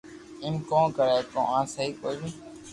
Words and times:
ايم 0.43 0.55
ڪو 0.69 0.79
ڪري 0.97 1.19
ڪو 1.31 1.41
آ 1.57 1.59
سھي 1.73 1.85
ڪوئي 2.01 2.15
ني 2.21 2.29